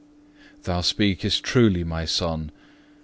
2. 0.63 0.63
"Thou 0.63 0.81
speakest 0.81 1.43
truly, 1.43 1.83
My 1.83 2.05
Son. 2.05 2.49